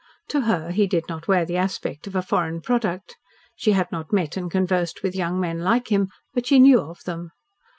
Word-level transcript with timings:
To 0.29 0.41
her 0.41 0.71
he 0.71 0.87
did 0.87 1.07
not 1.07 1.27
wear 1.27 1.45
the 1.45 1.57
aspect 1.57 2.07
of 2.07 2.15
a 2.15 2.23
foreign 2.23 2.61
product. 2.61 3.17
She 3.55 3.73
had 3.73 3.91
not 3.91 4.11
met 4.11 4.35
and 4.35 4.49
conversed 4.49 5.03
with 5.03 5.13
young 5.13 5.39
men 5.39 5.59
like 5.59 5.89
him, 5.91 6.09
but 6.33 6.47
she 6.47 6.57
knew 6.57 6.81
of 6.81 7.03
them. 7.03 7.29